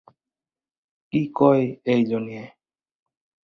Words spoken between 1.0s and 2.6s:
কি কয় এই জনীয়ে?